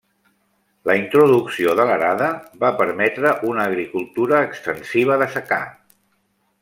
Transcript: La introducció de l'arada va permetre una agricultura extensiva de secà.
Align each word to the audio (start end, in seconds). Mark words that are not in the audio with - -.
La 0.89 0.93
introducció 0.99 1.75
de 1.79 1.85
l'arada 1.89 2.29
va 2.65 2.71
permetre 2.79 3.35
una 3.51 3.67
agricultura 3.73 4.41
extensiva 4.47 5.21
de 5.25 5.29
secà. 5.37 5.61